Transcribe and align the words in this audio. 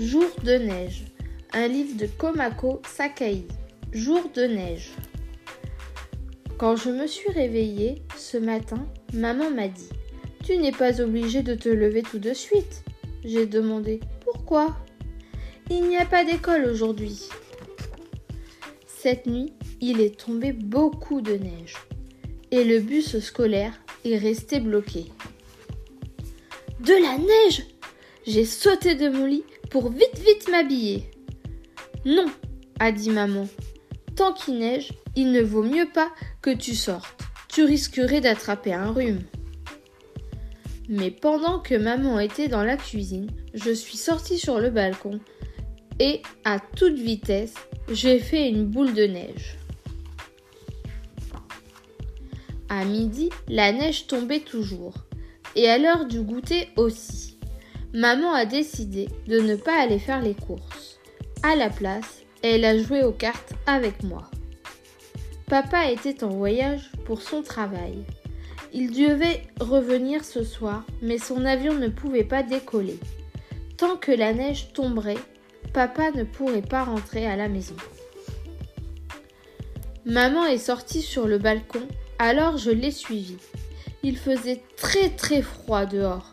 Jour 0.00 0.30
de 0.42 0.52
neige. 0.54 1.04
Un 1.52 1.68
livre 1.68 1.94
de 1.98 2.06
Komako 2.06 2.80
Sakai. 2.88 3.44
Jour 3.92 4.30
de 4.34 4.44
neige. 4.44 4.92
Quand 6.56 6.74
je 6.74 6.88
me 6.88 7.06
suis 7.06 7.30
réveillée 7.30 8.00
ce 8.16 8.38
matin, 8.38 8.86
maman 9.12 9.50
m'a 9.50 9.68
dit 9.68 9.90
Tu 10.42 10.56
n'es 10.56 10.72
pas 10.72 11.02
obligée 11.02 11.42
de 11.42 11.54
te 11.54 11.68
lever 11.68 12.00
tout 12.00 12.18
de 12.18 12.32
suite. 12.32 12.82
J'ai 13.26 13.44
demandé 13.44 14.00
Pourquoi? 14.24 14.74
Il 15.68 15.86
n'y 15.86 15.98
a 15.98 16.06
pas 16.06 16.24
d'école 16.24 16.64
aujourd'hui. 16.64 17.28
Cette 18.86 19.26
nuit, 19.26 19.52
il 19.82 20.00
est 20.00 20.18
tombé 20.18 20.52
beaucoup 20.52 21.20
de 21.20 21.34
neige 21.34 21.74
et 22.50 22.64
le 22.64 22.80
bus 22.80 23.18
scolaire 23.18 23.74
est 24.06 24.16
resté 24.16 24.60
bloqué. 24.60 25.04
De 26.80 26.94
la 26.94 27.18
neige 27.18 27.66
J'ai 28.26 28.46
sauté 28.46 28.94
de 28.94 29.10
mon 29.10 29.26
lit 29.26 29.44
pour 29.70 29.90
vite 29.90 30.18
vite 30.18 30.48
m'habiller. 30.50 31.04
Non, 32.04 32.26
a 32.78 32.92
dit 32.92 33.10
maman. 33.10 33.48
Tant 34.16 34.32
qu'il 34.32 34.58
neige, 34.58 34.92
il 35.16 35.32
ne 35.32 35.40
vaut 35.40 35.62
mieux 35.62 35.88
pas 35.92 36.10
que 36.42 36.50
tu 36.50 36.74
sortes. 36.74 37.22
Tu 37.48 37.64
risquerais 37.64 38.20
d'attraper 38.20 38.74
un 38.74 38.90
rhume. 38.90 39.22
Mais 40.88 41.10
pendant 41.10 41.60
que 41.60 41.74
maman 41.74 42.18
était 42.18 42.48
dans 42.48 42.64
la 42.64 42.76
cuisine, 42.76 43.30
je 43.54 43.70
suis 43.70 43.96
sortie 43.96 44.38
sur 44.38 44.58
le 44.58 44.70
balcon 44.70 45.20
et, 46.00 46.22
à 46.44 46.58
toute 46.58 46.98
vitesse, 46.98 47.54
j'ai 47.92 48.18
fait 48.18 48.48
une 48.48 48.64
boule 48.64 48.94
de 48.94 49.04
neige. 49.04 49.56
À 52.68 52.84
midi, 52.84 53.30
la 53.48 53.72
neige 53.72 54.06
tombait 54.06 54.40
toujours, 54.40 54.94
et 55.56 55.68
à 55.68 55.78
l'heure 55.78 56.06
du 56.06 56.22
goûter 56.22 56.68
aussi. 56.76 57.39
Maman 57.92 58.32
a 58.32 58.44
décidé 58.44 59.08
de 59.26 59.40
ne 59.40 59.56
pas 59.56 59.80
aller 59.80 59.98
faire 59.98 60.22
les 60.22 60.34
courses. 60.34 61.00
À 61.42 61.56
la 61.56 61.70
place, 61.70 62.22
elle 62.42 62.64
a 62.64 62.78
joué 62.78 63.02
aux 63.02 63.12
cartes 63.12 63.54
avec 63.66 64.04
moi. 64.04 64.30
Papa 65.48 65.90
était 65.90 66.22
en 66.22 66.28
voyage 66.28 66.92
pour 67.04 67.20
son 67.20 67.42
travail. 67.42 68.04
Il 68.72 68.92
devait 68.92 69.42
revenir 69.58 70.24
ce 70.24 70.44
soir, 70.44 70.84
mais 71.02 71.18
son 71.18 71.44
avion 71.44 71.74
ne 71.74 71.88
pouvait 71.88 72.22
pas 72.22 72.44
décoller. 72.44 73.00
Tant 73.76 73.96
que 73.96 74.12
la 74.12 74.32
neige 74.32 74.72
tomberait, 74.72 75.18
papa 75.74 76.12
ne 76.12 76.22
pourrait 76.22 76.62
pas 76.62 76.84
rentrer 76.84 77.26
à 77.26 77.34
la 77.34 77.48
maison. 77.48 77.76
Maman 80.04 80.46
est 80.46 80.58
sortie 80.58 81.02
sur 81.02 81.26
le 81.26 81.38
balcon, 81.38 81.82
alors 82.20 82.56
je 82.56 82.70
l'ai 82.70 82.92
suivie. 82.92 83.38
Il 84.04 84.16
faisait 84.16 84.62
très 84.76 85.10
très 85.10 85.42
froid 85.42 85.86
dehors, 85.86 86.30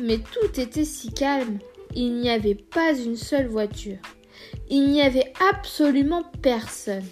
mais 0.00 0.18
tout 0.18 0.60
était 0.60 0.84
si 0.84 1.12
calme. 1.12 1.58
Il 1.94 2.14
n'y 2.14 2.30
avait 2.30 2.54
pas 2.54 2.94
une 2.96 3.16
seule 3.16 3.46
voiture. 3.46 3.98
Il 4.68 4.90
n'y 4.90 5.02
avait 5.02 5.32
absolument 5.50 6.24
personne. 6.42 7.04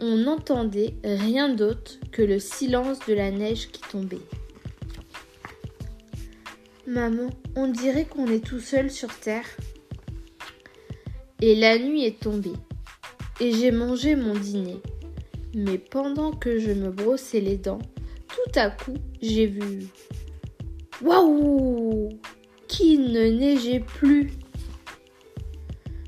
On 0.00 0.16
n'entendait 0.16 0.94
rien 1.04 1.48
d'autre 1.48 1.98
que 2.12 2.22
le 2.22 2.38
silence 2.38 2.98
de 3.06 3.14
la 3.14 3.30
neige 3.30 3.68
qui 3.68 3.80
tombait. 3.82 4.20
Maman, 6.86 7.30
on 7.56 7.68
dirait 7.68 8.04
qu'on 8.04 8.26
est 8.26 8.44
tout 8.44 8.60
seul 8.60 8.90
sur 8.90 9.14
Terre. 9.14 9.46
Et 11.40 11.54
la 11.54 11.78
nuit 11.78 12.04
est 12.04 12.20
tombée. 12.20 12.52
Et 13.40 13.52
j'ai 13.52 13.70
mangé 13.70 14.16
mon 14.16 14.34
dîner. 14.34 14.80
Mais 15.54 15.78
pendant 15.78 16.32
que 16.32 16.58
je 16.58 16.72
me 16.72 16.90
brossais 16.90 17.40
les 17.40 17.56
dents, 17.56 17.80
tout 18.28 18.58
à 18.58 18.70
coup, 18.70 18.96
j'ai 19.20 19.46
vu. 19.46 19.86
Waouh 21.02 22.10
Qu'il 22.68 23.12
ne 23.12 23.30
neigeait 23.30 23.80
plus. 23.80 24.32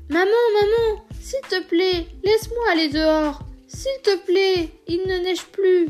Maman, 0.09 0.25
maman, 0.25 1.03
s'il 1.19 1.41
te 1.49 1.63
plaît, 1.67 2.05
laisse-moi 2.23 2.63
aller 2.71 2.89
dehors. 2.89 3.39
S'il 3.67 4.01
te 4.03 4.23
plaît, 4.25 4.69
il 4.87 5.01
ne 5.07 5.17
neige 5.23 5.45
plus. 5.45 5.89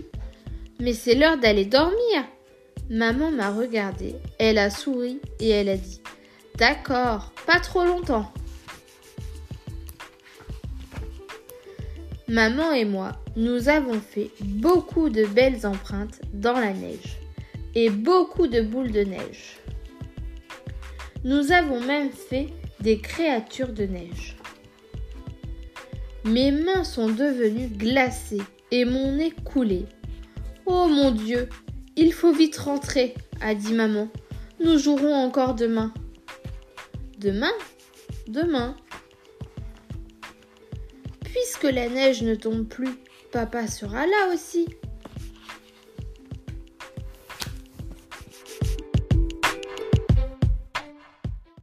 Mais 0.80 0.94
c'est 0.94 1.16
l'heure 1.16 1.38
d'aller 1.38 1.66
dormir. 1.66 2.24
Maman 2.90 3.32
m'a 3.32 3.52
regardée, 3.52 4.16
elle 4.40 4.58
a 4.58 4.70
souri 4.70 5.20
et 5.40 5.50
elle 5.50 5.70
a 5.70 5.78
dit 5.78 6.02
D'accord, 6.56 7.34
pas 7.46 7.60
trop 7.60 7.84
longtemps. 7.84 8.32
Maman 12.30 12.72
et 12.72 12.86
moi, 12.86 13.12
nous 13.36 13.68
avons 13.68 14.00
fait 14.00 14.32
beaucoup 14.40 15.10
de 15.10 15.26
belles 15.26 15.66
empreintes 15.66 16.22
dans 16.34 16.54
la 16.54 16.74
neige 16.74 17.23
et 17.76 17.90
beaucoup 17.90 18.48
de 18.48 18.62
boules 18.62 18.92
de 18.92 19.02
neige. 19.02 19.60
Nous 21.24 21.52
avons 21.52 21.80
même 21.80 22.12
fait 22.12 22.48
des 22.80 23.00
créatures 23.00 23.74
de 23.74 23.86
neige. 23.86 24.36
Mes 26.26 26.52
mains 26.52 26.84
sont 26.84 27.08
devenues 27.10 27.68
glacées 27.68 28.42
et 28.72 28.86
mon 28.86 29.14
nez 29.14 29.34
coulé. 29.44 29.86
Oh 30.66 30.88
mon 30.88 31.12
Dieu, 31.12 31.50
il 31.96 32.14
faut 32.14 32.32
vite 32.32 32.58
rentrer, 32.58 33.14
a 33.42 33.56
dit 33.56 33.74
maman. 33.74 34.10
Nous 34.60 34.78
jouerons 34.78 35.14
encore 35.14 35.56
demain. 35.56 35.94
Demain? 37.18 37.52
Demain 38.28 38.76
Puisque 41.24 41.64
la 41.64 41.90
neige 41.90 42.22
ne 42.22 42.36
tombe 42.36 42.68
plus, 42.68 42.96
papa 43.32 43.68
sera 43.68 44.06
là 44.06 44.34
aussi, 44.34 44.68